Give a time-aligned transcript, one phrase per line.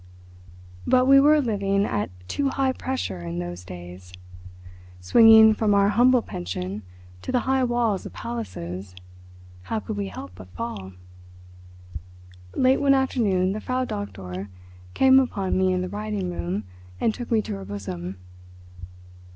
[0.87, 4.11] But we were living at too high pressure in those days.
[4.99, 6.81] Swinging from our humble pension
[7.21, 8.95] to the high walls of palaces,
[9.69, 10.93] how could we help but fall?
[12.55, 14.49] Late one afternoon the Frau Doktor
[14.95, 16.63] came upon me in the writing room
[16.99, 18.17] and took me to her bosom.